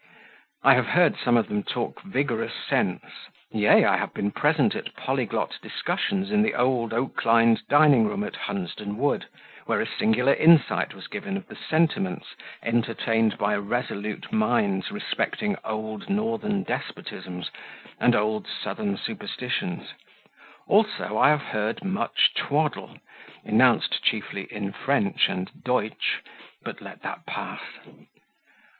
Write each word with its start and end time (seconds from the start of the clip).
I 0.63 0.73
have 0.73 0.87
heard 0.87 1.15
some 1.23 1.37
of 1.37 1.47
them 1.47 1.61
talk 1.61 2.01
vigorous 2.01 2.55
sense 2.67 3.03
yea, 3.51 3.85
I 3.85 3.97
have 3.97 4.15
been 4.15 4.31
present 4.31 4.73
at 4.73 4.95
polyglot 4.95 5.59
discussions 5.61 6.31
in 6.31 6.41
the 6.41 6.55
old, 6.55 6.91
oak 6.91 7.23
lined 7.23 7.61
dining 7.69 8.07
room 8.07 8.23
at 8.23 8.35
Hunsden 8.35 8.97
Wood, 8.97 9.27
where 9.67 9.79
a 9.79 9.85
singular 9.85 10.33
insight 10.33 10.95
was 10.95 11.05
given 11.05 11.37
of 11.37 11.45
the 11.47 11.55
sentiments 11.55 12.33
entertained 12.63 13.37
by 13.37 13.55
resolute 13.55 14.33
minds 14.33 14.89
respecting 14.89 15.55
old 15.63 16.09
northern 16.09 16.63
despotisms, 16.63 17.51
and 17.99 18.15
old 18.15 18.47
southern 18.47 18.97
superstitions: 18.97 19.93
also, 20.65 21.15
I 21.19 21.29
have 21.29 21.43
heard 21.43 21.83
much 21.83 22.33
twaddle, 22.35 22.97
enounced 23.45 24.01
chiefly 24.03 24.47
in 24.51 24.71
French 24.71 25.29
and 25.29 25.51
Deutsch, 25.63 26.23
but 26.63 26.81
let 26.81 27.03
that 27.03 27.27
pass. 27.27 27.61